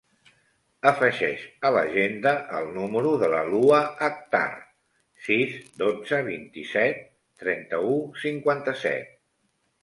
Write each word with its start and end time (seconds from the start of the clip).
Afegeix 0.91 1.41
a 1.67 1.69
l'agenda 1.75 2.31
el 2.59 2.69
número 2.77 3.11
de 3.23 3.29
la 3.33 3.41
Lua 3.49 3.81
Akhtar: 4.07 4.47
sis, 5.27 5.53
dotze, 5.83 6.23
vint-i-set, 6.31 7.05
trenta-u, 7.45 7.95
cinquanta-set. 8.25 9.15